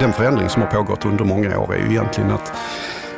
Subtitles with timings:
[0.00, 2.52] Den förändring som har pågått under många år är ju egentligen att,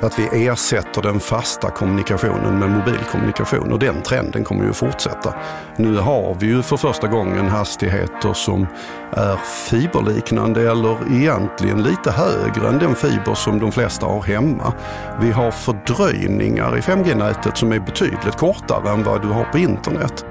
[0.00, 5.34] att vi ersätter den fasta kommunikationen med mobilkommunikation och den trenden kommer ju fortsätta.
[5.76, 8.66] Nu har vi ju för första gången hastigheter som
[9.10, 14.72] är fiberliknande eller egentligen lite högre än den fiber som de flesta har hemma.
[15.20, 20.24] Vi har fördröjningar i 5G-nätet som är betydligt kortare än vad du har på internet.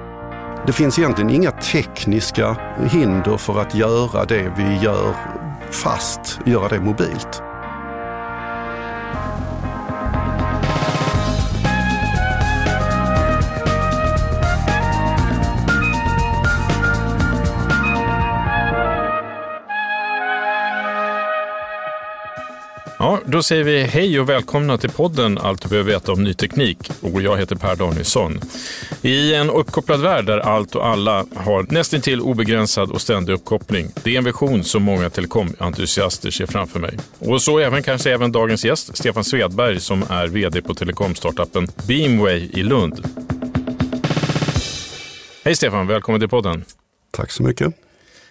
[0.66, 2.56] Det finns egentligen inga tekniska
[2.90, 5.14] hinder för att göra det vi gör
[5.70, 7.42] fast, göra det mobilt.
[23.28, 26.90] Då säger vi hej och välkomna till podden Allt du behöver veta om ny teknik.
[27.00, 28.40] Och jag heter Per Danielsson.
[29.02, 33.90] I en uppkopplad värld där allt och alla har nästintill obegränsad och ständig uppkoppling.
[34.02, 36.98] Det är en vision som många telekomentusiaster ser framför mig.
[37.18, 42.50] Och så även kanske även dagens gäst, Stefan Svedberg, som är vd på telekomstartuppen Beamway
[42.52, 43.04] i Lund.
[45.44, 46.64] Hej Stefan, välkommen till podden.
[47.10, 47.66] Tack så mycket.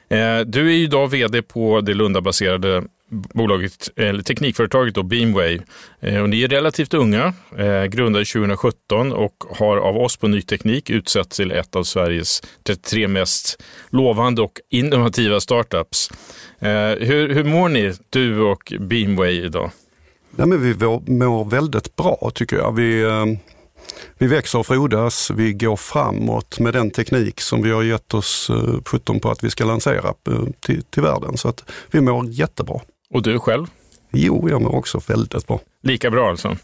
[0.09, 5.59] Eh, Du är idag vd på det Lundabaserade bolaget, eller teknikföretaget då, Beamway.
[5.99, 10.41] Eh, och ni är relativt unga, eh, grundade 2017 och har av oss på Ny
[10.41, 16.11] Teknik utsetts till ett av Sveriges 33 mest lovande och innovativa startups.
[16.59, 16.69] Eh,
[17.07, 19.71] hur, hur mår ni, du och Beamway idag?
[20.31, 22.75] Nej, men vi mår väldigt bra tycker jag.
[22.75, 23.05] Vi,
[24.17, 28.51] vi växer och frodas, vi går framåt med den teknik som vi har gett oss
[28.85, 30.13] 17 på att vi ska lansera
[30.59, 31.37] till, till världen.
[31.37, 32.81] Så att vi mår jättebra.
[33.15, 33.65] Och du själv?
[34.11, 35.59] Jo, jag mår också väldigt bra.
[35.83, 36.57] Lika bra alltså.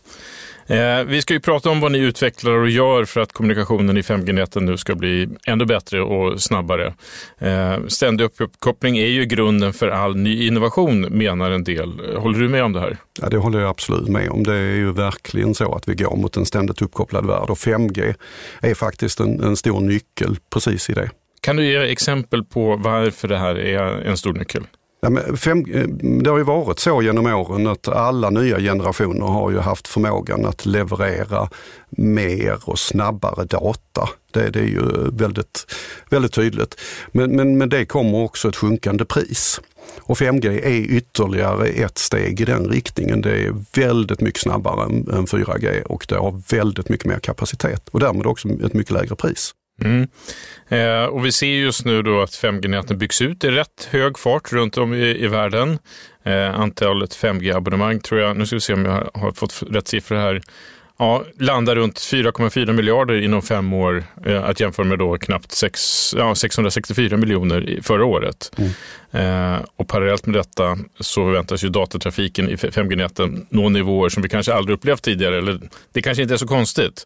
[0.68, 4.02] Eh, vi ska ju prata om vad ni utvecklar och gör för att kommunikationen i
[4.02, 6.94] 5G-näten nu ska bli ännu bättre och snabbare.
[7.40, 12.16] Eh, ständig uppkoppling är ju grunden för all ny innovation, menar en del.
[12.18, 12.98] Håller du med om det här?
[13.22, 14.44] Ja, det håller jag absolut med om.
[14.44, 18.16] Det är ju verkligen så att vi går mot en ständigt uppkopplad värld och 5G
[18.62, 21.10] är faktiskt en, en stor nyckel precis i det.
[21.42, 24.64] Kan du ge exempel på varför det här är en stor nyckel?
[25.04, 25.88] Ja, men fem, eh,
[26.24, 30.46] det har ju varit så genom åren att alla nya generationer har ju haft förmågan
[30.46, 31.50] att leverera
[31.90, 34.10] mer och snabbare data.
[34.32, 35.74] Det, det är ju väldigt,
[36.10, 36.82] väldigt tydligt.
[37.12, 39.62] Men, men med det kommer också ett sjunkande pris.
[40.00, 43.22] Och 5G är ytterligare ett steg i den riktningen.
[43.22, 48.00] Det är väldigt mycket snabbare än 4G och det har väldigt mycket mer kapacitet och
[48.00, 49.54] därmed också ett mycket lägre pris.
[49.86, 50.08] Mm.
[50.68, 54.52] Eh, och vi ser just nu då att 5G-näten byggs ut i rätt hög fart
[54.54, 55.80] runt om i, i världen.
[56.24, 59.88] Eh, antalet 5G-abonnemang tror jag, nu ska vi se om jag har, har fått rätt
[59.88, 60.42] siffror här,
[61.02, 65.80] ja, landar runt 4,4 miljarder inom fem år eh, att jämföra med då knappt sex,
[66.18, 68.52] ja, 664 miljoner förra året.
[69.12, 74.30] Eh, och parallellt med detta så väntas ju datatrafiken i 5G-näten nå nivåer som vi
[74.30, 75.38] kanske aldrig upplevt tidigare.
[75.38, 75.60] Eller,
[75.92, 77.06] det kanske inte är så konstigt.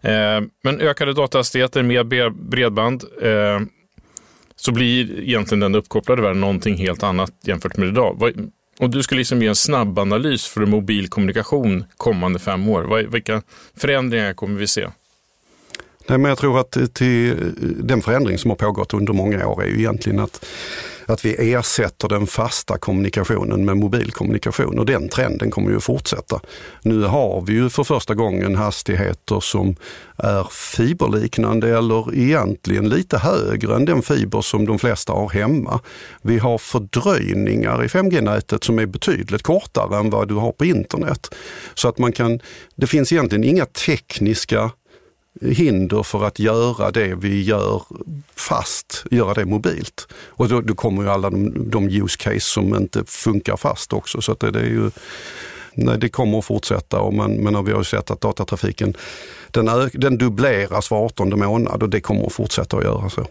[0.00, 3.60] Eh, men ökade datahastigheter med bredband eh,
[4.56, 8.32] så blir egentligen den uppkopplade världen någonting helt annat jämfört med idag.
[8.78, 13.06] Och du ska liksom ge en snabb analys för mobilkommunikation kommande fem år.
[13.10, 13.42] Vilka
[13.76, 14.88] förändringar kommer vi se?
[16.06, 19.66] Nej, men jag tror att till, den förändring som har pågått under många år är
[19.66, 20.44] ju egentligen att
[21.06, 26.40] att vi ersätter den fasta kommunikationen med mobilkommunikation och den trenden kommer ju fortsätta.
[26.82, 29.76] Nu har vi ju för första gången hastigheter som
[30.16, 35.80] är fiberliknande eller egentligen lite högre än den fiber som de flesta har hemma.
[36.22, 41.34] Vi har fördröjningar i 5G-nätet som är betydligt kortare än vad du har på internet.
[41.74, 42.40] Så att man kan,
[42.74, 44.70] det finns egentligen inga tekniska
[45.40, 47.82] hinder för att göra det vi gör
[48.34, 50.08] fast, göra det mobilt.
[50.28, 54.20] Och då, då kommer ju alla de, de use case som inte funkar fast också.
[54.20, 54.90] Så det, det, är ju,
[55.74, 58.96] nej, det kommer att fortsätta och man, men vi har ju sett att datatrafiken
[59.50, 63.26] den, den dubbleras var 18 månad och det kommer att fortsätta att göra så.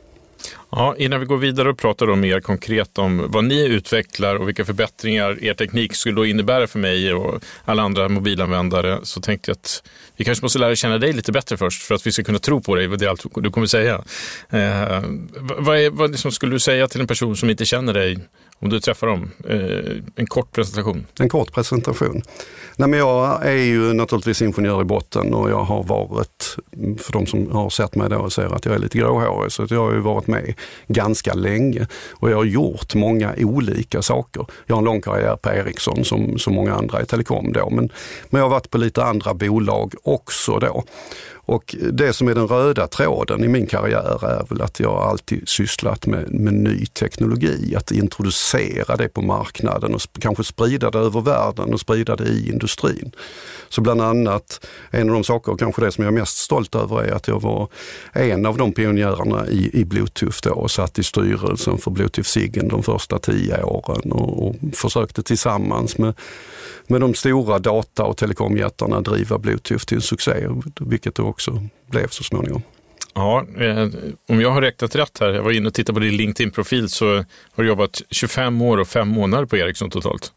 [0.71, 4.47] Ja, innan vi går vidare och pratar då mer konkret om vad ni utvecklar och
[4.47, 9.51] vilka förbättringar er teknik skulle då innebära för mig och alla andra mobilanvändare så tänkte
[9.51, 9.83] jag att
[10.15, 12.61] vi kanske måste lära känna dig lite bättre först för att vi ska kunna tro
[12.61, 14.03] på dig, och det är allt du kommer säga.
[14.49, 15.03] Eh,
[15.39, 18.19] vad, är, vad liksom skulle du säga till en person som inte känner dig
[18.61, 19.31] om du träffar dem?
[19.47, 21.05] Eh, en kort presentation.
[21.19, 22.21] En kort presentation.
[22.75, 26.55] Nej, men jag är ju naturligtvis ingenjör i botten och jag har varit,
[26.97, 29.79] för de som har sett mig då, ser att jag är lite gråhårig, så jag
[29.79, 30.53] har ju varit med
[30.87, 34.45] ganska länge och jag har gjort många olika saker.
[34.65, 37.89] Jag har en lång karriär på Ericsson som, som många andra i telekom då, men,
[38.29, 40.83] men jag har varit på lite andra bolag också då.
[41.45, 45.49] Och det som är den röda tråden i min karriär är väl att jag alltid
[45.49, 51.21] sysslat med, med ny teknologi, att introducera det på marknaden och kanske sprida det över
[51.21, 53.11] världen och sprida det i industrin.
[53.69, 56.75] Så bland annat, en av de saker, och kanske det som jag är mest stolt
[56.75, 57.67] över, är att jag var
[58.13, 62.83] en av de pionjärerna i, i Bluetooth då och satt i styrelsen för Bluetooth-SIGgen de
[62.83, 66.13] första tio åren och, och försökte tillsammans med
[66.91, 70.47] med de stora data och telekomjättarna driva Bluetooth till en succé,
[70.79, 72.63] vilket då också blev så småningom.
[73.13, 73.87] Ja, eh,
[74.29, 77.15] om jag har räknat rätt här, jag var inne och tittade på din LinkedIn-profil, så
[77.15, 80.31] har du jobbat 25 år och 5 månader på Ericsson totalt.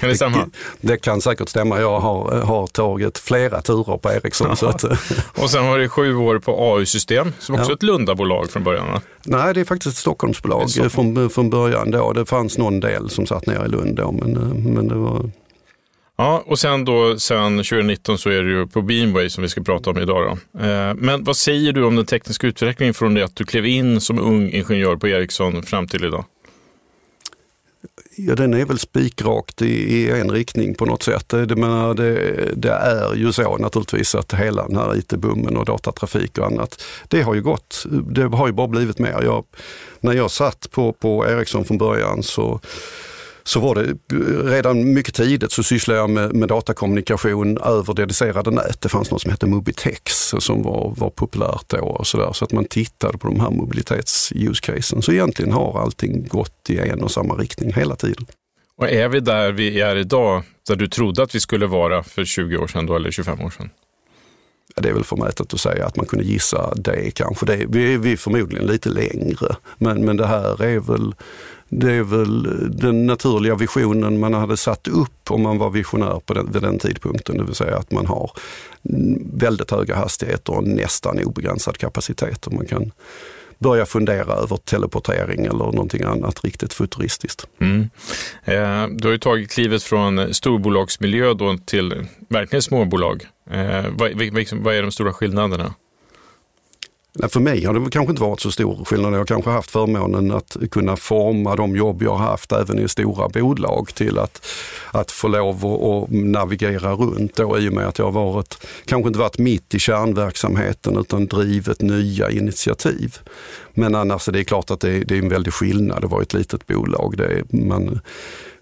[0.00, 0.36] Kan det stämma?
[0.36, 1.80] Det, det kan säkert stämma.
[1.80, 4.46] Jag har, har tagit flera turer på Ericsson.
[4.50, 4.56] Ja.
[4.56, 4.84] Så att,
[5.38, 7.74] och sen var det sju år på AU-system, som också ja.
[7.74, 8.86] ett Lundabolag från början?
[8.92, 9.00] Va?
[9.24, 11.14] Nej, det är faktiskt ett Stockholmsbolag Stockholm.
[11.14, 11.90] från, från början.
[11.90, 12.12] Då.
[12.12, 14.32] Det fanns någon del som satt ner i Lund då, men,
[14.74, 15.30] men det var
[16.16, 19.62] Ja, och sen då, sen 2019 så är det ju på Beamway som vi ska
[19.62, 20.38] prata om idag.
[20.52, 20.60] Då.
[20.60, 24.00] Eh, men vad säger du om den tekniska utvecklingen från det att du klev in
[24.00, 26.24] som ung ingenjör på Ericsson fram till idag?
[28.16, 31.28] Ja, den är väl spikrakt i, i en riktning på något sätt.
[31.28, 36.38] Det, menar, det, det, är ju så naturligtvis att hela den här IT-boomen och datatrafik
[36.38, 39.22] och annat, det har ju gått, det har ju bara blivit mer.
[39.22, 39.44] Jag,
[40.00, 42.60] när jag satt på, på Ericsson från början så
[43.46, 43.94] så var det
[44.50, 48.80] redan mycket tidigt så sysslade jag med, med datakommunikation över dedicerade nät.
[48.80, 52.32] Det fanns något som hette Mobitex som var, var populärt då och så där.
[52.32, 55.02] Så att man tittade på de här mobilitets-use casen.
[55.02, 58.26] Så egentligen har allting gått i en och samma riktning hela tiden.
[58.76, 62.24] Och är vi där vi är idag, där du trodde att vi skulle vara för
[62.24, 63.70] 20 år sedan då, eller 25 år sedan?
[64.76, 67.46] det är väl förmätet att säga att man kunde gissa det kanske.
[67.46, 71.14] Det, vi, vi är förmodligen lite längre, men, men det här är väl
[71.80, 72.42] det är väl
[72.76, 76.78] den naturliga visionen man hade satt upp om man var visionär på den, vid den
[76.78, 77.36] tidpunkten.
[77.36, 78.30] Det vill säga att man har
[79.32, 82.46] väldigt höga hastigheter och nästan obegränsad kapacitet.
[82.46, 82.92] Och man kan
[83.58, 87.46] börja fundera över teleportering eller någonting annat riktigt futuristiskt.
[87.60, 87.90] Mm.
[88.44, 93.26] Eh, du har ju tagit klivet från storbolagsmiljö då till verkligen småbolag.
[93.50, 94.10] Eh, vad,
[94.52, 95.74] vad är de stora skillnaderna?
[97.22, 99.12] För mig har det kanske inte varit så stor skillnad.
[99.12, 102.88] Jag har kanske haft förmånen att kunna forma de jobb jag har haft även i
[102.88, 104.46] stora bolag till att,
[104.90, 109.08] att få lov att navigera runt då, i och med att jag har varit, kanske
[109.08, 113.18] inte varit mitt i kärnverksamheten utan drivit nya initiativ.
[113.74, 116.34] Men annars är det klart att det, det är en väldig skillnad att vara ett
[116.34, 117.14] litet bolag.
[117.16, 118.00] Det är, man,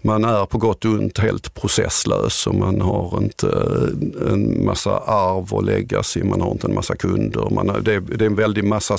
[0.02, 4.99] man är på gott och ont helt processlös och man har inte eh, en massa
[4.99, 7.50] arv att lägga sig, man har inte en massa kunder.
[7.50, 8.97] Man har, det, är, det är en väldig massa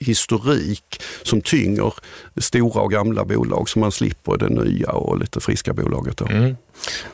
[0.00, 1.94] historik som tynger
[2.36, 6.16] stora och gamla bolag så man slipper det nya och lite friska bolaget.
[6.16, 6.26] Då.
[6.26, 6.56] Mm.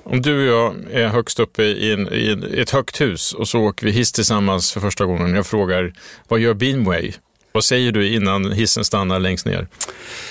[0.02, 3.60] Om du och jag är högst uppe i, en, i ett högt hus och så
[3.60, 5.34] åker vi hiss tillsammans för första gången.
[5.34, 5.92] Jag frågar,
[6.28, 7.12] vad gör Beamway?
[7.58, 9.68] Vad säger du innan hissen stannar längst ner?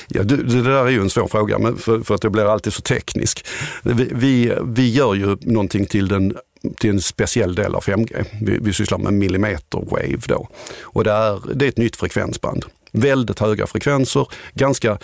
[0.07, 2.45] Ja, det, det där är ju en svår fråga men för, för att det blir
[2.45, 3.45] alltid så teknisk.
[3.83, 6.37] Vi, vi, vi gör ju någonting till den
[6.77, 8.25] till en speciell del av 5G.
[8.41, 10.49] Vi, vi sysslar med millimeter wave då.
[10.81, 12.65] Och det är, det är ett nytt frekvensband.
[12.91, 14.97] Väldigt höga frekvenser, ganska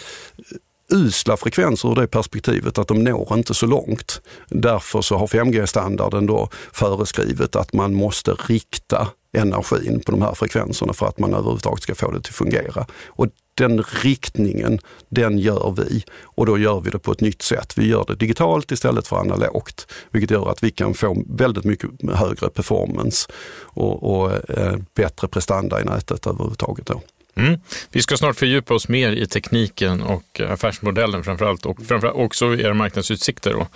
[0.93, 4.21] usla frekvenser ur det perspektivet att de når inte så långt.
[4.49, 10.93] Därför så har 5G-standarden då föreskrivet att man måste rikta energin på de här frekvenserna
[10.93, 12.85] för att man överhuvudtaget ska få det att fungera.
[13.07, 17.73] Och den riktningen, den gör vi och då gör vi det på ett nytt sätt.
[17.77, 21.89] Vi gör det digitalt istället för analogt, vilket gör att vi kan få väldigt mycket
[22.13, 26.85] högre performance och, och eh, bättre prestanda i nätet överhuvudtaget.
[26.85, 27.01] Då.
[27.35, 27.59] Mm.
[27.91, 32.73] Vi ska snart fördjupa oss mer i tekniken och affärsmodellen framförallt och framförallt också era
[32.73, 33.53] marknadsutsikter.
[33.53, 33.67] Då.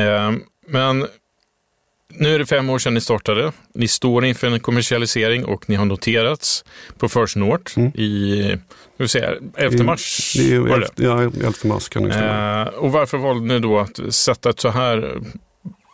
[0.00, 0.32] Eh,
[0.66, 1.06] men
[2.14, 3.52] nu är det fem år sedan ni startade.
[3.74, 6.64] Ni står inför en kommersialisering och ni har noterats
[6.98, 7.92] på First North mm.
[7.94, 8.56] i
[8.98, 10.36] hur säger, 11 mars.
[10.36, 11.04] I, i, var det?
[11.04, 12.62] Ja, 11 mars kan det stämma.
[12.62, 15.20] Eh, och varför valde ni då att sätta ett så här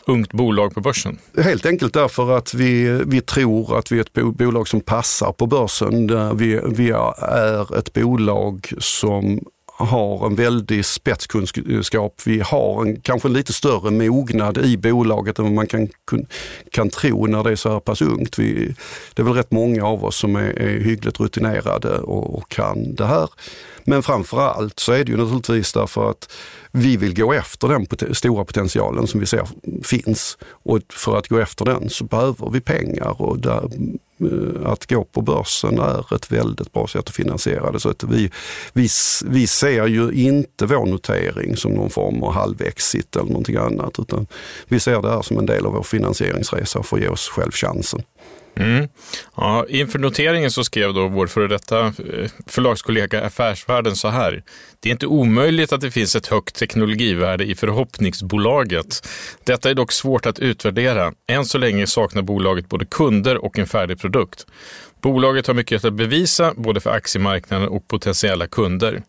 [0.06, 1.18] ungt bolag på börsen?
[1.42, 5.47] Helt enkelt därför att vi, vi tror att vi är ett bolag som passar på
[5.47, 6.37] börsen.
[6.37, 9.40] Vi, vi är ett bolag som
[9.76, 12.23] har en väldig spetskunskap.
[12.25, 15.88] Vi har en, kanske en lite större mognad i bolaget än vad man kan,
[16.71, 18.38] kan tro när det är så här pass ungt.
[18.38, 18.75] Vi,
[19.14, 22.95] det är väl rätt många av oss som är, är hyggligt rutinerade och, och kan
[22.95, 23.28] det här.
[23.85, 26.33] Men framförallt så är det ju naturligtvis därför att
[26.71, 29.49] vi vill gå efter den pot stora potentialen som vi ser
[29.83, 30.38] finns.
[30.47, 33.71] Och för att gå efter den så behöver vi pengar och där,
[34.21, 37.81] eh, att gå på börsen är ett väldigt bra sätt att finansiera det.
[37.81, 38.31] Så att vi,
[38.73, 38.88] vi,
[39.25, 44.26] vi ser ju inte vår notering som någon form av halvexit eller någonting annat utan
[44.69, 47.53] vi ser det här som en del av vår finansieringsresa för att ge oss själv
[47.53, 48.03] chansen.
[48.57, 48.89] Mm.
[49.37, 54.43] Ja, inför noteringen så skrev då vår före detta eh, förlagskollega Affärsvärlden så här.
[54.81, 59.09] Det är inte omöjligt att det finns ett högt teknologivärde i förhoppningsbolaget.
[59.45, 61.13] Detta är dock svårt att utvärdera.
[61.27, 64.47] Än så länge saknar bolaget både kunder och en färdig produkt.
[65.01, 69.03] Bolaget har mycket att bevisa både för aktiemarknaden och potentiella kunder.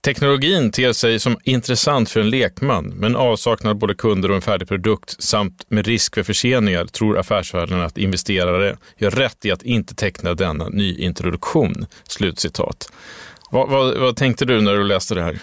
[0.00, 4.68] Teknologin ter sig som intressant för en lekman, men avsaknad både kunder och en färdig
[4.68, 9.94] produkt samt med risk för förseningar tror affärsvärlden att investerare gör rätt i att inte
[9.94, 11.86] teckna denna nyintroduktion.
[12.08, 12.92] Slutcitat.
[13.50, 15.40] Vad, vad, vad tänkte du när du läste det här?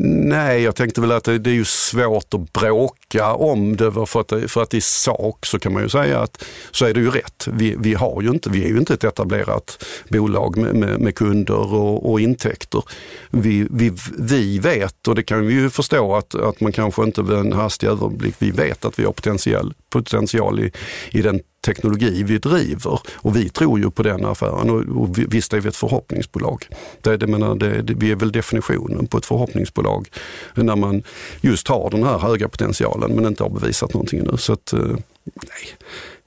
[0.00, 4.20] Nej, jag tänkte väl att det, det är ju svårt att bråka om det för
[4.20, 7.10] att, för att i sak så kan man ju säga att så är det ju
[7.10, 7.48] rätt.
[7.52, 11.14] Vi, vi, har ju inte, vi är ju inte ett etablerat bolag med, med, med
[11.14, 12.82] kunder och, och, intäkter.
[13.30, 17.22] Vi, vi, vi vet, och det kan vi ju förstå att, att man kanske inte
[17.22, 20.72] vid en hastig överblick, vi vet att vi har potential, potential i,
[21.10, 25.52] i den teknologi vi driver och vi tror ju på den affären och, och visst
[25.52, 26.66] är vi ett förhoppningsbolag.
[27.00, 30.08] Det, det, menar, det, det, vi är väl definitionen på ett förhoppningsbolag
[30.54, 31.02] när man
[31.40, 34.36] just har den här höga potentialen men inte har bevisat någonting nu.
[34.36, 34.80] Så att, eh,
[35.24, 35.64] nej.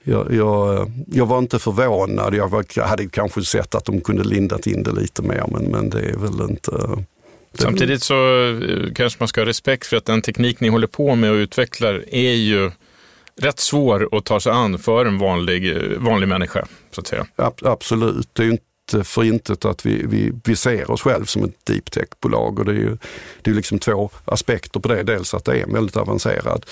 [0.04, 2.36] Jag, jag, jag, var inte förvånad.
[2.36, 5.64] Jag, var, jag hade kanske sett att de kunde lindat in det lite mer men,
[5.64, 7.00] men det är väl inte eh,
[7.54, 11.16] Samtidigt så eh, kanske man ska ha respekt för att den teknik ni håller på
[11.16, 12.72] med och utvecklar är ju
[13.42, 16.68] rätt svår att ta sig an för en vanlig, vanlig människa.
[16.92, 17.26] Så att säga.
[17.62, 21.44] Absolut, det är ju inte för intet att vi, vi, vi ser oss själv som
[21.44, 22.98] ett deep tech-bolag och det är ju
[23.42, 25.04] det är liksom två aspekter på det.
[25.04, 26.66] Dels att det är en väldigt avancerad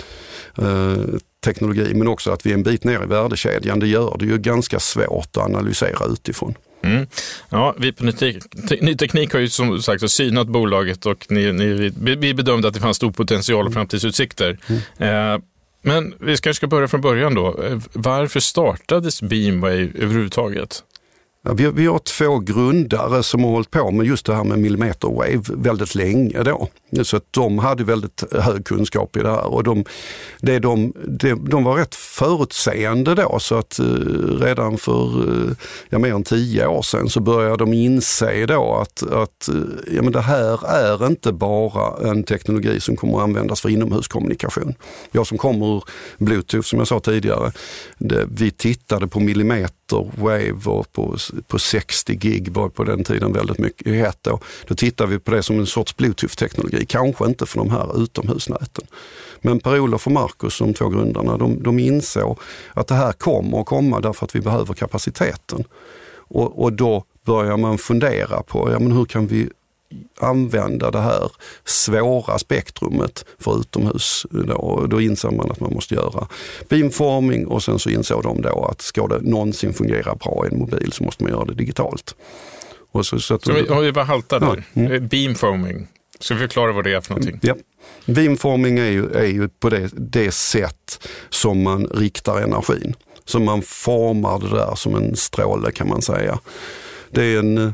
[0.58, 0.98] eh,
[1.44, 3.80] teknologi men också att vi är en bit ner i värdekedjan.
[3.80, 6.56] Det gör det ju ganska svårt att analysera utifrån.
[6.82, 7.08] Mm.
[7.50, 8.14] Ja, vi på Ny,
[8.82, 12.80] Ny Teknik har ju som sagt synat bolaget och ni, ni, vi bedömde att det
[12.80, 14.58] fanns stor potential och framtidsutsikter.
[14.68, 15.34] Mm.
[15.34, 15.42] Eh,
[15.82, 17.64] men vi kanske ska börja från början då.
[17.64, 20.84] Eh, varför startades Beamway överhuvudtaget?
[21.44, 24.60] Ja, vi, vi har två grundare som har hållit på med just det här med
[24.60, 26.68] millimeterwave väldigt länge då.
[27.04, 29.86] Så att de hade väldigt hög kunskap i det här och de,
[30.42, 33.86] det de, de, de var rätt förutseende då så att eh,
[34.40, 35.56] redan för eh,
[35.90, 40.02] ja, mer än tio år sedan så började de inse då att, att eh, ja,
[40.02, 44.74] men det här är inte bara en teknologi som kommer att användas för inomhuskommunikation.
[45.12, 45.84] Jag som kommer ur
[46.18, 47.52] Bluetooth som jag sa tidigare,
[47.98, 51.18] det, vi tittade på millimeter millimeterwave och på,
[51.48, 54.40] på 60 gig var på den tiden väldigt mycket hett då.
[54.68, 58.86] Då tittade vi på det som en sorts Bluetooth-teknologi Kanske inte för de här utomhusnäten.
[59.42, 62.40] Men Per-Olof och Marcus, de två grundarna, de, de insåg
[62.74, 65.64] att det här kommer att komma därför att vi behöver kapaciteten.
[66.32, 69.50] Och, och då börjar man fundera på ja, men hur kan vi
[70.20, 71.32] använda det här
[71.66, 74.26] svåra spektrumet för utomhus.
[74.30, 76.28] Då, då inser man att man måste göra
[76.70, 80.60] beamforming och sen så insåg de då att ska det någonsin fungera bra i en
[80.60, 82.16] mobil så måste man göra det digitalt.
[82.92, 84.64] Och så, så, att, så vi, vi bara haltar där.
[84.74, 84.82] Ja.
[84.82, 85.08] Mm.
[85.08, 85.88] Beamforming,
[86.20, 87.40] Ska vi förklara vad det är för någonting?
[87.42, 87.56] Ja.
[88.06, 92.96] Beamforming är ju, är ju på det, det sätt som man riktar energin.
[93.26, 96.40] Så man formar det där som en stråle kan man säga.
[97.12, 97.74] Det är en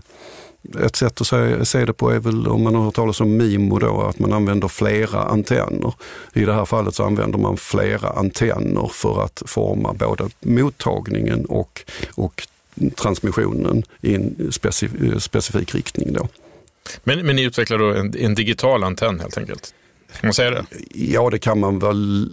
[0.86, 3.38] ett sätt att se, se det på är väl om man har hört talas om
[3.38, 5.94] MIMO då, att man använder flera antenner.
[6.34, 11.82] I det här fallet så använder man flera antenner för att forma både mottagningen och,
[12.16, 12.48] och
[12.96, 16.14] transmissionen i en specif specifik riktning.
[16.14, 16.28] Då.
[17.04, 19.74] Men, men ni utvecklar då en, en digital antenn helt enkelt?
[20.20, 20.66] Kan man säga det?
[20.94, 22.30] Ja, det kan man väl.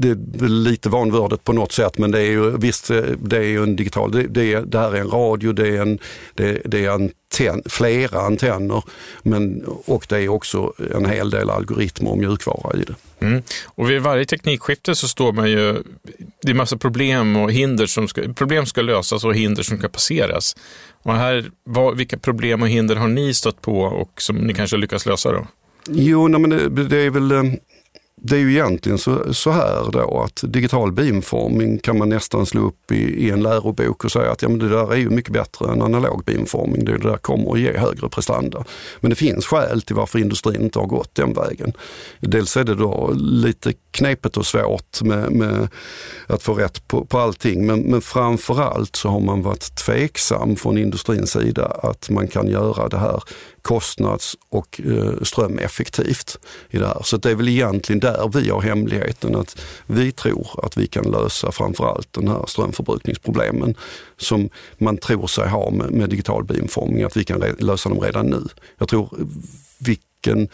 [0.00, 3.62] Det är lite vanvördigt på något sätt, men det är ju visst, det är ju
[3.62, 4.12] en digital.
[4.12, 5.98] Det, det, det här är en radio, det är, en,
[6.34, 8.82] det, det är antenn, flera antenner,
[9.22, 12.94] men, och det är också en hel del algoritmer och mjukvara i det.
[13.26, 13.42] Mm.
[13.66, 15.82] Och vid varje teknikskifte så står man ju,
[16.42, 19.88] det är massa problem och hinder som ska, problem ska lösas och hinder som ska
[19.88, 20.56] passeras.
[21.02, 24.76] Och här, vad, vilka problem och hinder har ni stött på och som ni kanske
[24.76, 25.46] lyckas lösa då?
[25.88, 27.42] Jo, nej, men det, det, är väl eh,
[28.26, 32.66] det är ju egentligen så, så, här då att digital beamforming kan man nästan slå
[32.66, 35.32] upp i, i, en lärobok och säga att ja, men det där är ju mycket
[35.32, 36.84] bättre än analog beamforming.
[36.84, 38.64] Det, det där kommer att ge högre prestanda.
[39.00, 41.72] Men det finns skäl till varför industrin inte har gått den vägen.
[42.20, 45.68] Dels är det då lite knepigt och svårt med, med
[46.26, 47.66] att få rätt på, på allting.
[47.66, 52.88] Men, men framförallt så har man varit tveksam från industrins sida att man kan göra
[52.88, 53.22] det här
[53.62, 56.38] kostnads och eh, strömeffektivt
[56.70, 57.00] i det här.
[57.04, 61.04] Så det är väl egentligen där vi har hemligheten att vi tror att vi kan
[61.04, 63.74] lösa framförallt den här strömförbrukningsproblemen
[64.16, 68.26] som man tror sig ha med, med digital beamforming, att vi kan lösa dem redan
[68.26, 68.42] nu.
[68.78, 69.08] Jag tror
[69.78, 70.48] vilken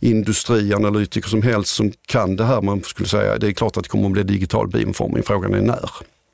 [0.00, 3.90] industrianalytiker som helst som kan det här, man skulle säga det är klart att det
[3.90, 5.90] kommer att bli digital beamforming, frågan är när.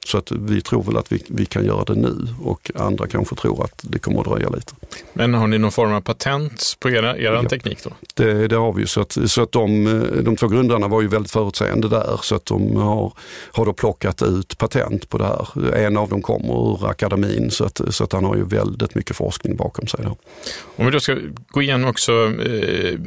[0.07, 3.37] Så att vi tror väl att vi, vi kan göra det nu och andra kanske
[3.37, 4.73] tror att det kommer att dröja lite.
[5.13, 7.91] Men har ni någon form av patent på era, er ja, teknik då?
[8.15, 9.85] Det, det har vi så att, så att de,
[10.25, 13.13] de två grundarna var ju väldigt förutseende där så att de har,
[13.53, 15.75] har då plockat ut patent på det här.
[15.75, 19.17] En av dem kommer ur akademin så att, så att han har ju väldigt mycket
[19.17, 20.01] forskning bakom sig.
[20.05, 20.17] Då.
[20.77, 21.17] Om vi då ska
[21.49, 22.99] gå igenom också eh,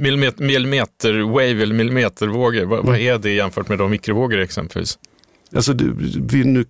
[0.00, 4.98] millimeter, millimeter wave eller millimetervågor, vad, vad är det jämfört med de mikrovågor exempelvis?
[5.52, 5.74] Alltså,
[6.16, 6.64] vi, nu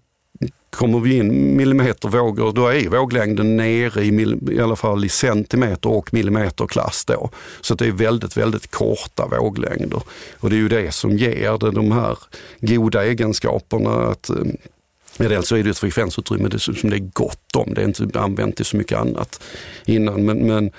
[0.71, 6.15] kommer vi in millimetervågor, då är våglängden nere i, i alla fall i centimeter och
[6.15, 7.31] millimeterklass då.
[7.61, 10.03] Så det är väldigt, väldigt korta våglängder.
[10.41, 12.19] Och det är ju det som ger det de här
[12.61, 14.37] goda egenskaperna att eh,
[15.19, 18.57] dels så är det ett frekvensutrymme som det är gott om, det är inte använt
[18.57, 19.41] till så mycket annat
[19.85, 20.25] innan.
[20.25, 20.71] Men, men,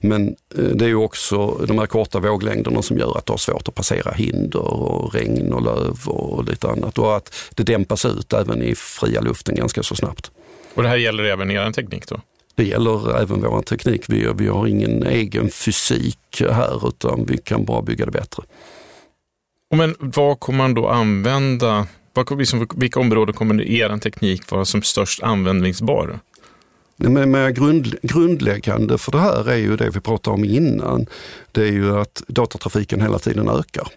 [0.00, 0.28] men
[0.58, 3.68] eh, det är ju också de här korta våglängderna som gör att det har svårt
[3.68, 6.98] att passera hinder och regn och löv och lite annat.
[6.98, 10.30] Och att det dämpas ut även i fria luften ganska så snabbt.
[10.74, 12.20] Och det här gäller även er teknik då?
[12.54, 14.04] Det gäller även vår teknik.
[14.08, 18.42] Vi, vi har ingen egen fysik här utan vi kan bara bygga det bättre.
[19.74, 21.86] Men vad kommer man då använda
[22.38, 26.20] liksom, vilka områden kommer er teknik vara som störst användningsbar?
[26.96, 31.06] Men med grund, grundläggande för det här är ju det vi pratade om innan.
[31.52, 33.88] Det är ju att datatrafiken hela tiden ökar.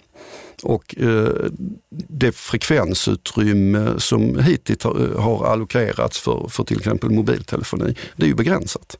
[0.63, 1.51] Och eh,
[1.89, 8.35] det frekvensutrymme som hittills eh, har allokerats för, för till exempel mobiltelefoni, det är ju
[8.35, 8.97] begränsat.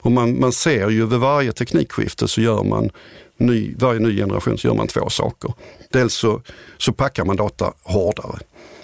[0.00, 2.90] Och man, man ser ju vid varje teknikskifte så gör man
[3.36, 5.52] ny, varje ny generation så gör man två saker.
[5.90, 6.42] Dels så,
[6.78, 8.38] så packar man data hårdare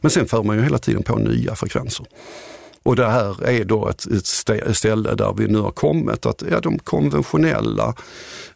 [0.00, 2.06] Men sen för man ju hela tiden på nya frekvenser.
[2.86, 6.60] Och det här är då ett, ett ställe där vi nu har kommit att ja,
[6.60, 7.94] de konventionella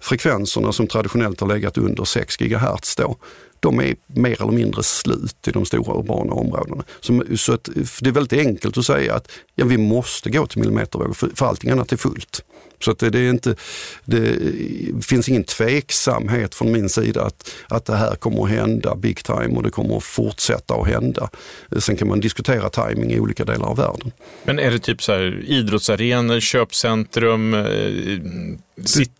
[0.01, 3.17] frekvenserna som traditionellt har legat under 6 GHz då,
[3.61, 6.85] de är mer eller mindre slut i de stora urbana områdena.
[7.01, 7.69] Så, så att,
[8.01, 11.47] det är väldigt enkelt att säga att ja, vi måste gå till millimetervågor för, för
[11.47, 12.45] allting annat är fullt.
[12.81, 13.55] Så att det, är inte,
[14.05, 14.37] det
[15.03, 19.57] finns ingen tveksamhet från min sida att, att det här kommer att hända big time
[19.57, 21.31] och det kommer att fortsätta att hända.
[21.79, 24.13] Sen kan man diskutera timing i olika delar av världen.
[24.45, 27.65] Men är det typ så här idrottsarenor, köpcentrum, eh,
[28.85, 29.13] sit,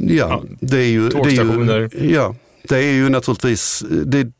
[0.00, 1.90] ja, det är ju, tågstationer?
[1.92, 4.32] Det är ju, ja, det är ju naturligtvis, det,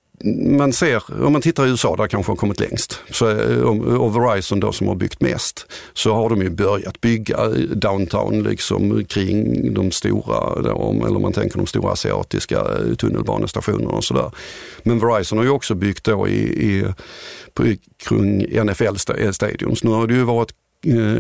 [0.59, 3.63] man ser, om man tittar i USA där kanske har kommit längst, så, eh, eh,
[3.63, 8.43] och Verizon då som har byggt mest, så har de ju börjat bygga eh, downtown
[8.43, 12.65] liksom kring de stora, eller om man tänker de stora asiatiska
[12.99, 14.31] tunnelbanestationerna och sådär.
[14.83, 16.85] Men Verizon har ju också byggt då i, i,
[17.55, 17.65] på,
[18.09, 19.85] kring NFL-stadions.
[19.85, 20.53] Nu har det ju varit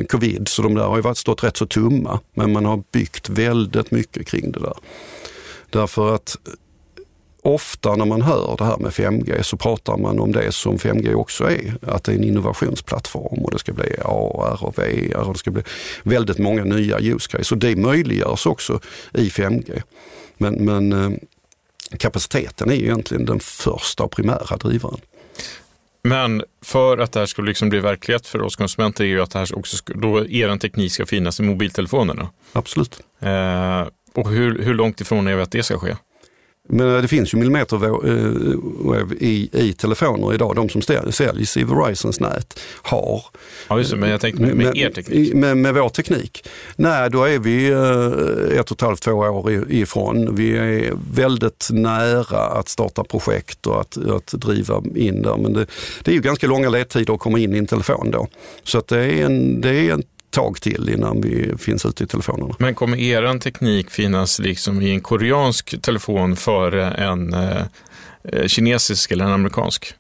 [0.09, 3.28] covid så de där har ju varit stått rätt så tumma, men man har byggt
[3.28, 4.76] väldigt mycket kring det där.
[5.70, 6.37] Därför att
[7.46, 11.14] ofta när man hör det här med 5G så pratar man om det som 5G
[11.14, 15.32] också är, att det är en innovationsplattform och det ska bli AR och VR och
[15.32, 15.62] det ska bli
[16.02, 18.80] väldigt många nya use cases och det möjliggörs också
[19.14, 19.82] i 5G.
[20.37, 21.18] Men, men eh,
[21.98, 25.00] kapaciteten är egentligen den första och primära drivaren.
[26.02, 29.30] Men för att det här skulle liksom bli verklighet för oss konsumenter är ju att
[29.30, 32.28] det här också ska, då er teknik ska finnas i mobiltelefonerna.
[32.52, 33.00] Absolut.
[33.20, 35.96] Eh, och hur, hur långt ifrån är vi att det ska ske?
[36.68, 40.57] Men det finns ju millimetervåg i, i telefoner idag.
[40.57, 43.24] De som säljs i Verizons nät har.
[43.68, 45.35] Ja, just det, men jag tänkte med, med er teknik.
[45.35, 46.48] Med, med vår teknik.
[46.76, 47.66] Nej, då är vi
[48.59, 50.37] ett och ett halvt, två år ifrån.
[50.37, 55.37] Vi är väldigt nära att starta projekt och att, att driva in där.
[55.37, 55.66] Men det,
[56.02, 58.26] det är ju ganska långa ledtider att komma in i en telefon då.
[58.64, 60.02] Så att det är en, det är en
[60.37, 62.55] tag till innan vi finns ute i telefonerna.
[62.59, 69.25] Men kommer er teknik finnas liksom i en koreansk telefon före en eh, kinesisk eller
[69.25, 69.94] en amerikansk?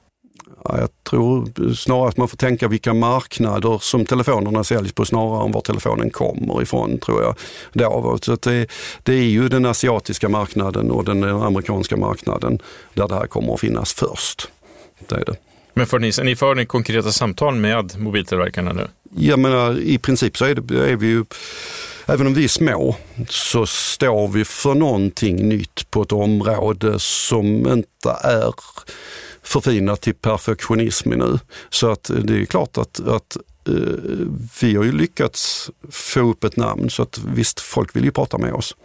[0.64, 5.44] Ja, jag tror snarare att man får tänka vilka marknader som telefonerna säljs på snarare
[5.44, 8.24] än var telefonen kommer ifrån tror jag.
[8.24, 8.66] Så det,
[9.02, 12.58] det är ju den asiatiska marknaden och den amerikanska marknaden
[12.94, 14.48] där det här kommer att finnas först.
[15.08, 15.36] Det är det.
[15.74, 18.88] Men för ni, ni för ni konkreta samtal med mobiltillverkarna nu?
[19.18, 21.24] Jag menar, i princip så är, det, är vi ju,
[22.06, 22.96] även om vi är små,
[23.28, 28.52] så står vi för någonting nytt på ett område som inte är
[29.42, 31.38] förfinat till perfektionism nu.
[31.70, 33.36] Så att det är klart att, att
[33.68, 34.28] uh,
[34.60, 38.38] vi har ju lyckats få upp ett namn så att visst, folk vill ju prata
[38.38, 38.76] med oss.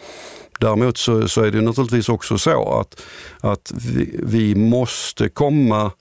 [0.60, 3.02] Däremot så, så är det naturligtvis också så att,
[3.40, 5.92] att vi, vi måste komma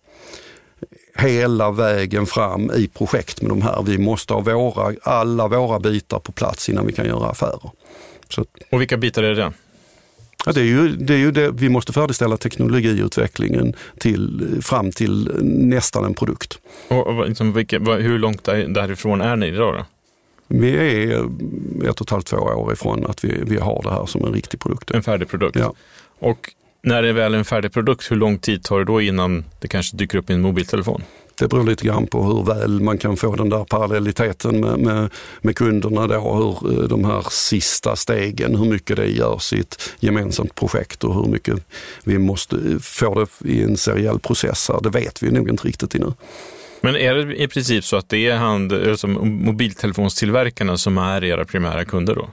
[1.15, 3.83] hela vägen fram i projekt med de här.
[3.83, 7.71] Vi måste ha våra, alla våra bitar på plats innan vi kan göra affärer.
[8.29, 8.45] Så.
[8.71, 9.53] Och vilka bitar är det?
[10.47, 11.51] Ja, det är ju, det är ju det.
[11.51, 16.59] Vi måste färdigställa teknologiutvecklingen till, fram till nästan en produkt.
[16.89, 19.75] Och, och liksom, vilka, hur långt därifrån är ni idag?
[19.75, 19.85] Då?
[20.49, 21.19] Vi är
[21.85, 24.33] ett och ett halvt, två år ifrån att vi, vi har det här som en
[24.33, 24.91] riktig produkt.
[24.91, 25.57] En färdig produkt.
[25.57, 25.75] Ja.
[26.19, 26.51] Och
[26.83, 29.69] när det är väl en färdig produkt, hur lång tid tar det då innan det
[29.69, 31.03] kanske dyker upp i en mobiltelefon?
[31.39, 35.11] Det beror lite grann på hur väl man kan få den där parallelliteten med, med,
[35.41, 40.55] med kunderna då, hur de här sista stegen, hur mycket det görs i ett gemensamt
[40.55, 41.55] projekt och hur mycket
[42.05, 44.81] vi måste få det i en seriell process här.
[44.83, 46.13] Det vet vi nog inte riktigt ännu.
[46.81, 51.45] Men är det i princip så att det är hand, alltså mobiltelefonstillverkarna som är era
[51.45, 52.31] primära kunder då?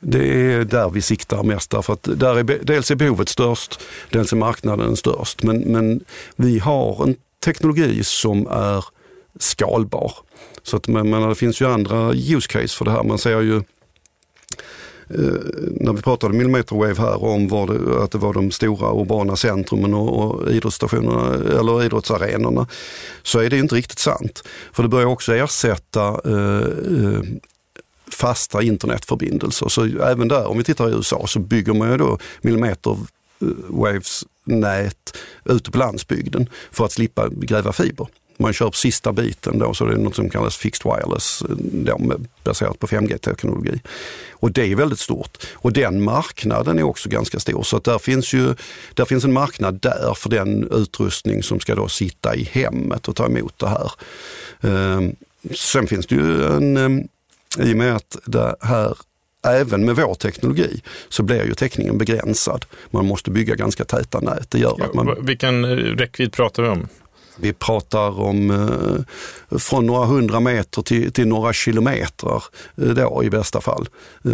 [0.00, 3.80] Det är där vi siktar mest därför att där är, dels är behovet störst,
[4.10, 5.42] dels är marknaden störst.
[5.42, 6.00] Men, men
[6.36, 8.84] vi har en teknologi som är
[9.38, 10.12] skalbar.
[10.62, 13.02] Så att, men, men det finns ju andra use case för det här.
[13.02, 13.62] Man ser ju
[15.10, 15.18] Eh,
[15.80, 20.18] när vi pratade millimeterwave här om det, att det var de stora urbana centrumen och,
[20.18, 22.66] och idrottsstationerna eller idrottsarenorna
[23.22, 24.42] så är det inte riktigt sant.
[24.72, 26.62] För det börjar också ersätta eh,
[27.04, 27.20] eh
[28.18, 29.68] fasta internetförbindelser.
[29.68, 34.54] Så även där, om vi tittar i USA, så bygger man ju då millimeterwaves eh,
[34.54, 38.06] nät ute på landsbygden för att slippa gräva fiber
[38.38, 41.56] man kör på sista biten då, så det är något som kallas fixed wireless eh,
[41.56, 43.80] då, baserat på 5G-teknologi.
[44.30, 45.46] Och det är väldigt stort.
[45.54, 47.62] Och den marknaden är också ganska stor.
[47.62, 48.54] Så att där finns ju
[48.94, 53.16] där finns en marknad där för den utrustning som ska då sitta i hemmet och
[53.16, 53.92] ta emot det här.
[54.60, 55.16] Ehm,
[55.54, 57.08] sen finns det ju en, ehm,
[57.58, 58.96] i och med att det här
[59.46, 62.64] även med vår teknologi så blir ju täckningen begränsad.
[62.90, 64.50] Man måste bygga ganska täta nät.
[64.50, 65.16] Det gör att man...
[65.20, 66.88] Vilken räckvidd pratar vi om?
[67.40, 72.42] Vi pratar om eh, från några hundra meter till, till några kilometer
[72.76, 73.88] eh, då i bästa fall.
[74.24, 74.30] Eh,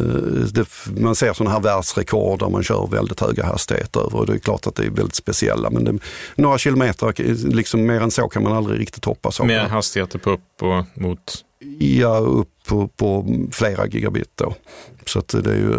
[0.53, 4.33] det, man ser sådana här världsrekord där man kör väldigt höga hastigheter över och det
[4.33, 5.71] är klart att det är väldigt speciella.
[5.71, 5.99] Men det,
[6.37, 7.14] några kilometer,
[7.55, 9.40] liksom mer än så kan man aldrig riktigt hoppas.
[9.40, 11.45] Mer hastigheter på upp och mot?
[11.79, 14.55] Ja, upp på, på flera gigabit då.
[15.07, 15.73] Så att det är ju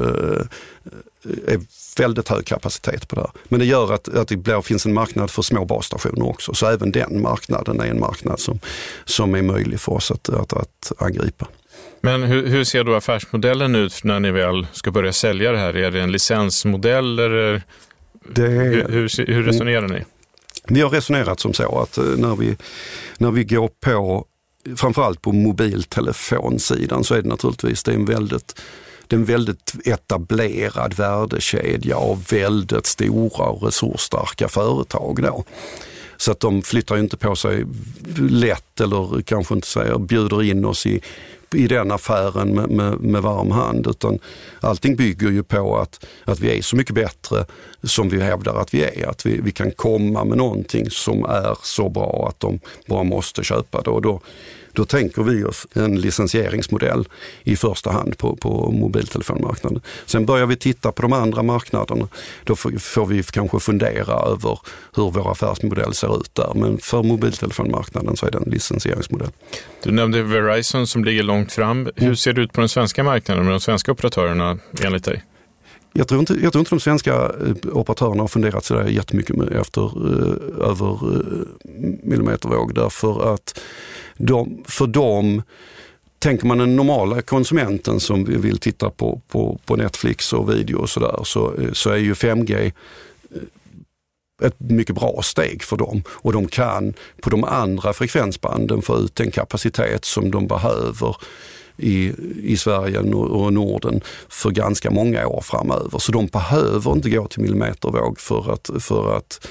[1.47, 1.59] är
[1.99, 3.31] väldigt hög kapacitet på det här.
[3.43, 6.53] Men det gör att, att det blir, finns en marknad för små basstationer också.
[6.53, 8.59] Så även den marknaden är en marknad som,
[9.05, 11.47] som är möjlig för oss att, att, att angripa.
[12.01, 15.77] Men hur, hur, ser då affärsmodellen ut när ni väl ska börja sälja det här?
[15.77, 17.61] Är det en licensmodell eller
[18.33, 20.03] det hur, hur, hur resonerar ni?
[20.67, 22.57] Vi har resonerat som så att eh, när vi,
[23.17, 24.25] när vi går på
[24.75, 28.61] framförallt på mobiltelefonsidan så är det naturligtvis det är en väldigt
[29.07, 35.21] det är en väldigt etablerad värdekedja av väldigt stora och resursstarka företag.
[35.23, 35.43] Då.
[36.17, 37.65] Så att de flyttar inte på sig
[38.29, 41.01] lätt eller kanske inte säger bjuder in oss i,
[41.53, 43.87] i den affären med, med, med, varm hand.
[43.87, 44.19] Utan
[44.59, 47.45] allting bygger ju på att, att vi är så mycket bättre
[47.83, 49.09] som vi hävdar att vi är.
[49.09, 53.43] Att vi, vi kan komma med någonting som är så bra att de bara måste
[53.43, 53.89] köpa det.
[53.89, 54.21] Och då,
[54.75, 57.07] då tänker vi oss en licensieringsmodell
[57.43, 59.81] i första hand på, på mobiltelefonmarknaden.
[60.05, 62.07] Sen börjar vi titta på de andra marknaderna.
[62.43, 64.59] Då får vi kanske fundera över
[64.95, 66.51] hur vår affärsmodell ser ut där.
[66.55, 69.31] Men för mobiltelefonmarknaden så är det en licensieringsmodell.
[69.83, 71.89] Du nämnde Verizon som ligger långt fram.
[71.95, 72.15] Hur mm.
[72.15, 75.23] ser det ut på den svenska marknaden med de svenska operatörerna enligt dig?
[75.97, 79.81] Jag tror, inte, jag tror inte de svenska eh, operatörerna har funderat sådär jättemycket efter,
[79.81, 81.47] eh, över eh,
[82.03, 83.59] millimetervåg därför att
[84.17, 85.41] de, för dem
[86.25, 90.89] Tänker man den normala konsumenten som vill titta på, på, på Netflix och video och
[90.89, 92.71] sådär så, eh, så är ju 5G
[93.31, 96.03] eh, ett mycket bra steg för dem.
[96.09, 101.15] Och de kan på de andra frekvensbanden få ut den kapacitet som de behöver
[101.77, 105.99] i, i Sverige och Norden för ganska många år framöver.
[105.99, 109.47] Så de behöver inte gå till millimetervåg för att, för att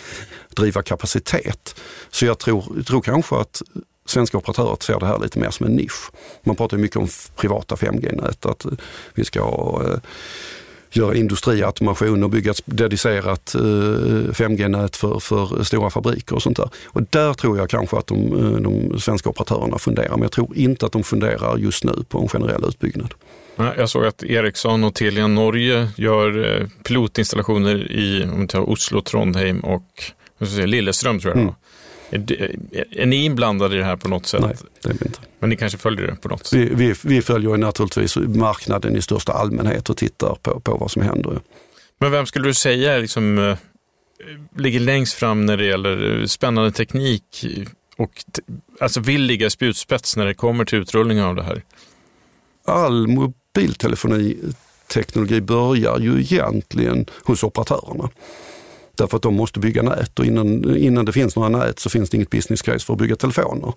[0.56, 1.80] driva kapacitet.
[2.10, 3.62] Så jag tror, tror kanske att
[4.06, 6.10] svenska operatörer ser det här lite mer som en nisch.
[6.42, 8.66] Man pratar mycket om privata 5G-nät, att
[9.14, 9.98] vi ska ha eh,
[10.96, 16.68] göra industriautomation och bygga ett dedicerat 5G-nät eh, för, för stora fabriker och sånt där.
[16.86, 20.56] Och där tror jag kanske att de, eh, de svenska operatörerna funderar, men jag tror
[20.56, 23.14] inte att de funderar just nu på en generell utbyggnad.
[23.56, 30.04] Jag såg att Ericsson och Telia Norge gör eh, pilotinstallationer i om Oslo, Trondheim och
[30.66, 31.54] Lilleström tror jag mm.
[32.14, 32.56] Är,
[33.00, 34.40] är, ni inblandade i det här på något sätt?
[34.40, 35.18] Nej, det är vi inte.
[35.38, 36.58] Men ni kanske följer det på något sätt?
[36.58, 41.02] Vi, vi, vi följer naturligtvis marknaden i största allmänhet och tittar på, på vad som
[41.02, 41.40] händer.
[41.98, 43.56] Men vem skulle du säga liksom, eh,
[44.56, 47.46] ligger längst fram när det gäller eh, spännande teknik
[47.96, 48.10] och
[48.80, 51.62] alltså vill ligga spjutspets när det kommer till utrullning av det här?
[52.64, 54.36] All mobiltelefoni
[54.86, 58.10] teknologi börjar ju egentligen hos operatörerna.
[58.96, 62.10] Därför att de måste bygga nät och innan, innan det finns några nät så finns
[62.10, 63.72] det inget business case för att bygga telefoner.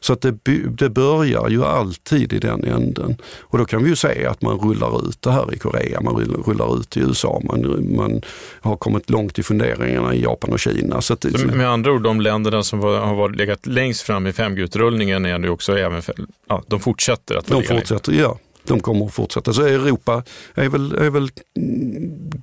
[0.00, 0.34] Så att det,
[0.68, 3.16] det börjar ju alltid i den änden.
[3.40, 6.14] Och då kan vi ju se att man rullar ut det här i Korea, man
[6.46, 8.22] rullar ut i USA, man, man
[8.60, 11.00] har kommit långt i funderingarna i Japan och Kina.
[11.00, 14.26] Så, att, så med andra ord, de länderna som var, har varit, legat längst fram
[14.26, 16.02] i 5G-utrullningen är nu också även,
[16.48, 19.52] ja, de fortsätter att De fortsätter, ja de kommer att fortsätta.
[19.52, 20.22] Så Europa
[20.54, 21.28] är väl, är väl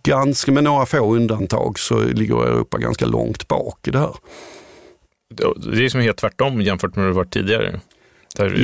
[0.04, 4.16] ganska, med några få undantag så ligger Europa ganska långt bak i det här.
[5.74, 7.80] Det är som helt tvärtom jämfört med hur det varit tidigare.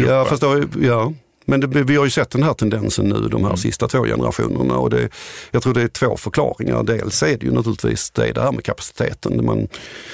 [0.08, 1.14] ja, fast då, ja.
[1.50, 3.58] Men det, vi har ju sett den här tendensen nu de här mm.
[3.58, 5.10] sista två generationerna och det,
[5.52, 6.84] jag tror det är två förklaringar.
[6.84, 9.46] Dels är det ju naturligtvis det, det här med kapaciteten.
[9.46, 9.68] Man,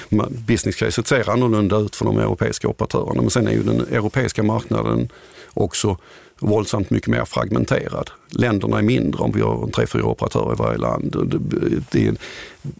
[0.08, 3.80] man, business caset ser annorlunda ut för de europeiska operatörerna men sen är ju den
[3.80, 5.08] europeiska marknaden
[5.54, 5.98] också
[6.40, 8.10] våldsamt mycket mer fragmenterad.
[8.30, 11.16] Länderna är mindre om vi har tre, fyra operatörer i varje land.
[11.90, 12.14] Det är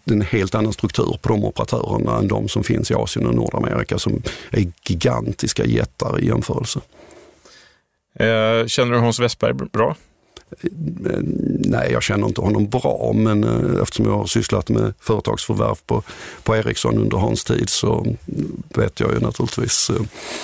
[0.04, 3.98] en helt annan struktur på de operatörerna än de som finns i Asien och Nordamerika
[3.98, 6.80] som är gigantiska jättar i jämförelse.
[8.18, 9.96] Eh, känner du Hans Westberg bra?
[11.66, 16.02] Nej, jag känner inte honom bra, men eh, eftersom jag har sysslat med företagsförvärv på,
[16.42, 18.16] på Ericsson under hans tid så
[18.68, 19.96] vet jag ju naturligtvis eh,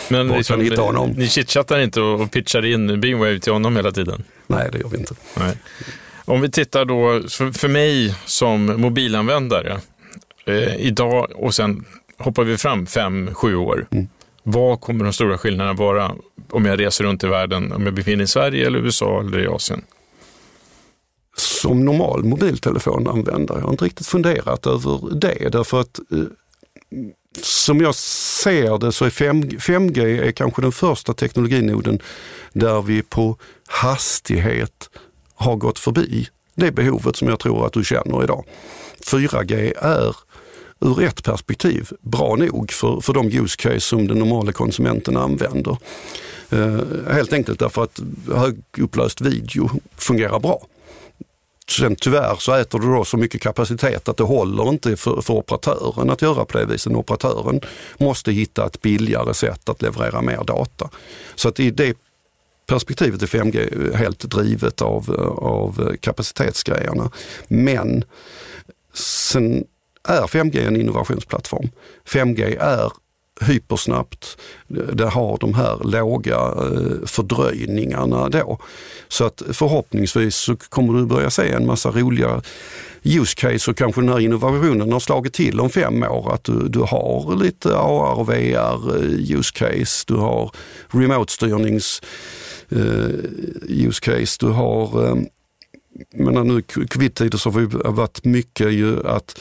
[0.09, 1.11] men var liksom, kan hitta honom.
[1.11, 4.23] Ni chitchattar inte och pitchar in Beamwave till honom hela tiden?
[4.47, 5.15] Nej, det gör vi inte.
[5.39, 5.57] Nej.
[6.25, 9.81] Om vi tittar då, för mig som mobilanvändare,
[10.47, 11.85] eh, idag och sen
[12.19, 13.87] hoppar vi fram fem, sju år.
[13.91, 14.09] Mm.
[14.43, 16.15] Vad kommer de stora skillnaderna vara
[16.51, 19.39] om jag reser runt i världen, om jag befinner mig i Sverige eller USA eller
[19.39, 19.83] i Asien?
[21.41, 26.19] Som normal mobiltelefonanvändare, jag har inte riktigt funderat över det därför att eh,
[27.43, 31.99] som jag ser det så är 5, 5G är kanske den första teknologinoden
[32.53, 33.37] där vi på
[33.69, 34.91] hastighet
[35.35, 38.45] har gått förbi det behovet som jag tror att du känner idag.
[39.07, 40.17] 4G är
[40.81, 45.77] ur ett perspektiv bra nog för, för de use case som den normala konsumenten använder.
[46.51, 46.81] Eh,
[47.13, 48.01] helt enkelt därför att
[48.35, 50.67] högupplöst video fungerar bra.
[51.71, 55.35] Sen tyvärr så äter du då så mycket kapacitet att det håller inte för, för
[55.35, 56.93] operatören att göra på det viset.
[56.93, 57.61] Operatören
[57.99, 60.91] måste hitta ett billigare sätt att leverera mer data.
[61.35, 61.97] Så att i det
[62.67, 67.11] perspektivet är 5G helt drivet av, av kapacitetsgrejerna.
[67.49, 68.05] Men
[68.95, 69.65] sen
[70.09, 71.71] är 5G en innovationsplattform.
[72.05, 72.91] 5G är
[73.41, 74.37] hypersnabbt.
[74.69, 78.59] Det har de här låga eh, fördröjningarna då.
[79.09, 82.43] Så att förhoppningsvis så kommer du börja se en massa roliga
[83.03, 86.35] use case och kanske den här innovationen har slagit till om fem år.
[86.35, 90.51] Att du, du har lite AR och VR eh, use case, du har
[90.89, 92.03] remote-styrnings
[92.69, 95.23] eh, use case, du har uh,
[96.15, 99.41] menar nu covid-tider så har vi varit mycket ju att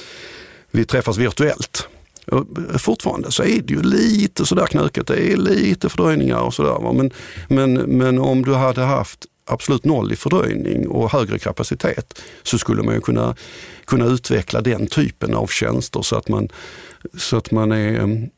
[0.72, 1.88] vi träffas virtuellt.
[2.32, 2.46] Och
[2.82, 6.94] fortfarande så är det ju lite sådär knökigt, det är lite fördröjningar och sådär.
[6.94, 7.12] Men,
[7.48, 12.84] men, men om du hade haft absolut noll i fördröjning och högre kapacitet så skulle
[12.84, 13.36] man ju kunna,
[13.86, 16.50] kunna utveckla den typen av tjänster så att man,
[17.18, 18.30] så att man är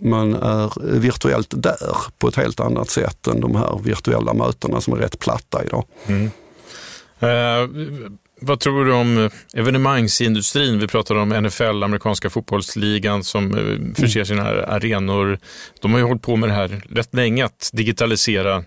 [0.00, 4.92] man är virtuellt där på ett helt annat sätt än de här virtuella mötena som
[4.92, 5.84] är rätt platta idag.
[6.06, 6.30] Mm.
[7.22, 10.78] Uh, vad tror du om evenemangsindustrin?
[10.78, 15.38] Vi pratade om NFL, amerikanska fotbollsligan, som eh, förser sina arenor.
[15.80, 18.64] De har ju hållit på med det här rätt länge, att digitalisera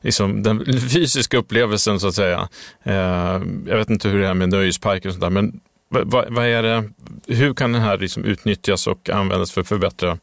[0.00, 2.48] liksom, den fysiska upplevelsen så att säga.
[2.82, 6.46] Eh, jag vet inte hur det är med nöjesparker och sånt där, men vad, vad
[6.46, 6.90] är det,
[7.26, 10.18] hur kan den här liksom utnyttjas och användas för att förbättra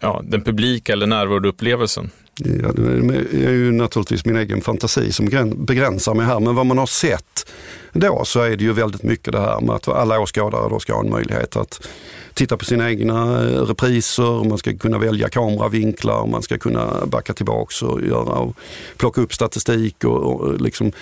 [0.00, 2.10] ja, den publika eller närvaroupplevelsen?
[2.38, 6.78] Ja, det är ju naturligtvis min egen fantasi som begränsar mig här, men vad man
[6.78, 7.52] har sett
[7.92, 10.94] då så är det ju väldigt mycket det här med att alla åskådare då ska
[10.94, 11.88] ha en möjlighet att
[12.34, 17.34] titta på sina egna eh, repriser, man ska kunna välja kameravinklar, man ska kunna backa
[17.34, 18.56] tillbaks och göra och
[18.96, 20.92] plocka upp statistik och, och liksom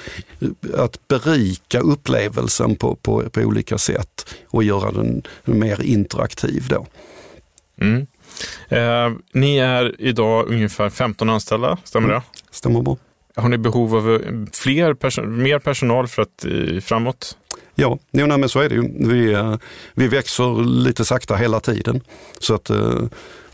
[0.40, 0.48] eh,
[0.80, 6.86] att berika upplevelsen på, på, på olika sätt och göra den mer interaktiv då.
[7.80, 8.06] Mm.
[8.68, 12.14] Eh, ni är idag ungefär 15 anställda, stämmer det?
[12.14, 12.96] Mm, stämmer bra.
[13.36, 14.20] Har ni behov av eh,
[14.52, 17.36] fler person mer personal för att eh, framåt?
[17.74, 19.08] Ja, jo, nej, men så är det ju.
[19.08, 19.56] Vi, eh,
[19.94, 22.00] vi växer lite sakta hela tiden.
[22.40, 23.00] Så att eh,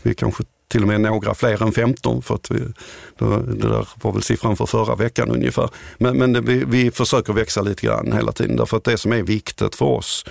[0.01, 2.59] vi kanske till och med några fler än 15 för att vi,
[3.17, 5.69] det där var väl siffran för förra veckan ungefär.
[5.97, 9.11] Men, men det, vi, vi försöker växa lite grann hela tiden därför att det som
[9.11, 10.25] är viktigt för oss,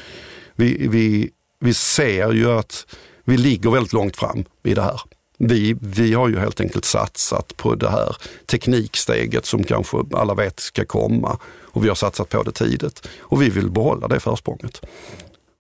[0.54, 2.86] vi, vi, vi ser ju att
[3.24, 5.00] vi ligger väldigt långt fram i det här.
[5.38, 8.16] Vi, vi har ju helt enkelt satsat på det här
[8.46, 13.42] tekniksteget som kanske alla vet ska komma och vi har satsat på det tidigt och
[13.42, 14.80] vi vill behålla det försprånget.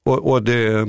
[0.04, 0.84] Och, och det,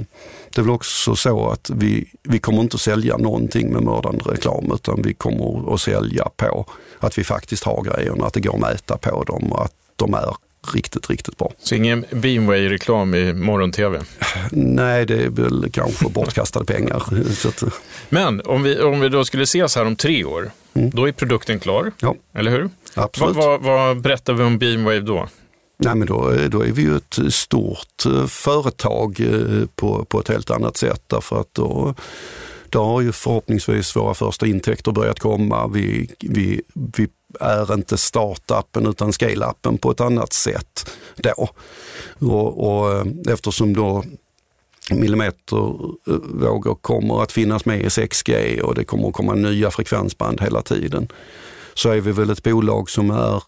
[0.50, 4.72] det är väl också så att vi, vi kommer inte sälja någonting med mördande reklam
[4.74, 6.66] utan vi kommer att sälja på
[7.00, 10.14] att vi faktiskt har grejerna, att det går att mäta på dem och att de
[10.14, 10.36] är
[10.74, 11.52] riktigt, riktigt bra.
[11.58, 14.02] Så ingen Beamway-reklam i morgon-tv?
[14.52, 16.96] Nej, det är väl kanske bortkastade pengar.
[17.48, 17.64] Att...
[18.10, 20.90] Men om vi, om vi då skulle ses här om tre år, mm.
[20.90, 22.16] då är produkten klar, ja.
[22.34, 22.70] eller hur?
[22.94, 23.36] Absolut.
[23.36, 25.28] Vad, vad, vad berättar vi om Beamwave då?
[25.84, 30.28] Nej, men då, då är vi ju ett stort eh, företag eh, på, på ett
[30.28, 31.96] helt annat sätt därför att då,
[32.72, 35.68] då har ju förhoppningsvis våra första intäkter börjat komma.
[35.68, 37.08] Vi, vi, vi
[37.40, 41.50] är inte startupen utan scale-upen på ett annat sätt då.
[42.20, 44.04] Och, och eh, eftersom då
[44.92, 50.42] millimetervågor eh, kommer att finnas med i 6G och det kommer att komma nya frekvensband
[50.42, 51.08] hela tiden
[51.74, 53.44] så är vi väl ett bolag som är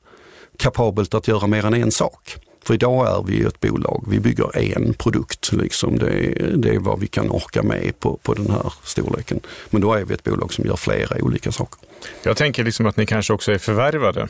[0.58, 2.36] kapabelt att göra mer än en sak.
[2.64, 5.52] För idag är vi ett bolag, vi bygger en produkt.
[5.52, 6.00] Liksom.
[6.00, 9.40] Det, är, det är vad vi kan orka med på, på den här storleken.
[9.70, 11.80] Men då är vi ett bolag som gör flera olika saker.
[12.24, 14.28] Jag tänker liksom att ni kanske också är förvärvade.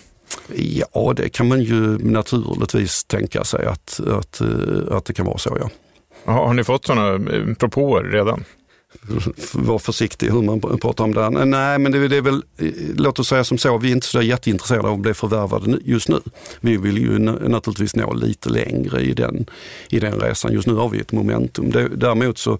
[0.55, 4.41] Ja, det kan man ju naturligtvis tänka sig att, att,
[4.91, 5.57] att det kan vara så.
[5.59, 5.69] Ja.
[6.33, 8.43] Har ni fått sådana eh, propåer redan?
[9.53, 11.29] Var försiktig hur man pratar om det.
[11.29, 12.43] Nej, men det, det är väl,
[12.95, 16.09] låt oss säga som så, vi är inte så jätteintresserade av att bli förvärvade just
[16.09, 16.19] nu.
[16.61, 19.45] Vi vill ju naturligtvis nå lite längre i den,
[19.89, 20.53] i den resan.
[20.53, 21.71] Just nu har vi ett momentum.
[21.95, 22.59] Däremot så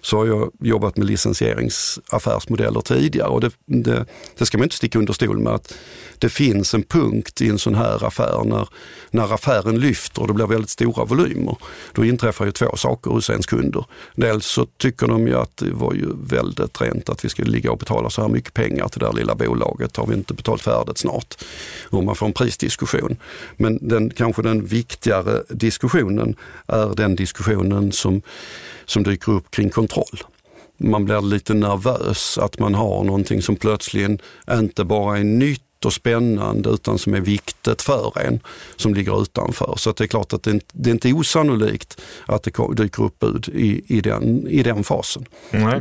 [0.00, 4.04] så har jag jobbat med licensieringsaffärsmodeller tidigare och det, det,
[4.38, 5.74] det, ska man inte sticka under stol med att
[6.18, 8.68] det finns en punkt i en sån här affär när,
[9.10, 11.56] när affären lyfter och det blir väldigt stora volymer.
[11.92, 13.84] Då inträffar ju två saker hos ens kunder.
[14.14, 17.72] Dels så tycker de ju att det var ju väldigt rent att vi skulle ligga
[17.72, 19.96] och betala så här mycket pengar till det här lilla bolaget.
[19.96, 21.44] Har vi inte betalt färdigt snart?
[21.90, 23.16] Och man får en prisdiskussion.
[23.56, 28.22] Men den, kanske den viktigare diskussionen är den diskussionen som
[28.86, 30.22] som dyker upp kring kontroll.
[30.76, 34.18] Man blir lite nervös att man har någonting som plötsligen
[34.50, 38.40] inte bara är nytt och spännande utan som är viktigt för en
[38.76, 39.74] som ligger utanför.
[39.76, 43.18] Så det är klart att det, är, det är inte osannolikt att det dyker upp
[43.18, 45.24] bud i, i, den, i den fasen.
[45.50, 45.80] Nej.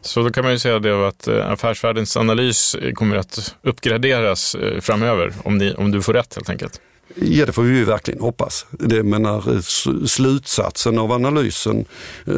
[0.00, 4.80] Så då kan man ju säga det att eh, affärsvärldens analys kommer att uppgraderas eh,
[4.80, 6.80] framöver om, ni, om du får rätt helt enkelt.
[7.14, 8.66] Ja, det får vi ju verkligen hoppas.
[8.70, 9.60] Det menar, eh,
[10.06, 11.84] slutsatsen av analysen
[12.26, 12.34] eh,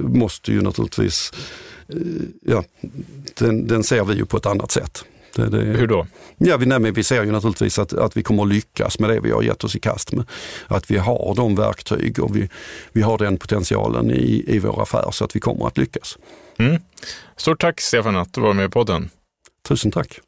[0.00, 1.32] måste ju naturligtvis,
[1.88, 1.96] eh,
[2.42, 2.64] ja,
[3.34, 5.04] den, den, ser vi ju på ett annat sätt.
[5.34, 6.06] Det, det, Hur då?
[6.38, 9.20] Ja, vi, nej, vi ser ju naturligtvis att, att vi kommer att lyckas med det
[9.20, 10.26] vi har gett oss i kast med.
[10.66, 12.48] Att vi har de verktyg och vi,
[12.92, 16.18] vi har den potentialen i, i vår affär så att vi kommer att lyckas.
[16.58, 16.82] Mm.
[17.36, 19.10] Stort tack Stefan att du var med i podden.
[19.68, 20.20] Tusen tack.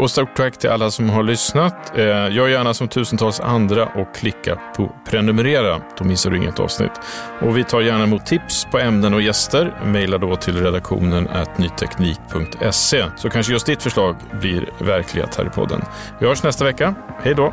[0.00, 1.98] Och stort tack till alla som har lyssnat.
[1.98, 5.80] Eh, gör gärna som tusentals andra och klicka på prenumerera.
[5.98, 6.90] Då missar du inget avsnitt.
[7.40, 9.80] Och vi tar gärna emot tips på ämnen och gäster.
[9.84, 15.82] Maila då till redaktionen nyteknik.se så kanske just ditt förslag blir verklighet här i podden.
[16.20, 16.94] Vi hörs nästa vecka.
[17.22, 17.52] Hej då!